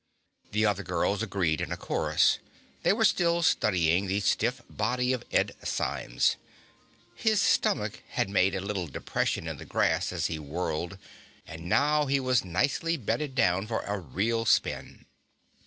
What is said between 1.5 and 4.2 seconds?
in a chorus. They were still studying the